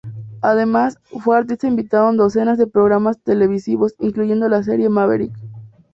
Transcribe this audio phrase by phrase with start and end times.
[0.41, 5.37] Además, fue artista invitado en docenas de programas televisivos, incluyendo la serie "Maverick".